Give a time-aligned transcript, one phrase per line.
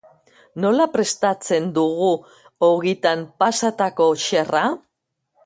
[0.63, 2.09] Nola prestatzen dugu
[2.69, 4.65] ogitan pasatako xerra?